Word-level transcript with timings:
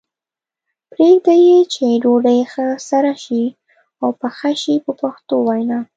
پرېږدي 0.91 1.37
یې 1.47 1.59
چې 1.73 1.85
ډوډۍ 2.03 2.39
ښه 2.51 2.65
سره 2.89 3.13
شي 3.23 3.43
او 4.01 4.09
پخه 4.19 4.51
شي 4.61 4.75
په 4.85 4.91
پښتو 5.01 5.35
وینا. 5.47 5.79